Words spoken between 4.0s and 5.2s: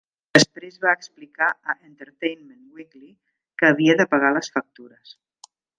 de pagar les factures.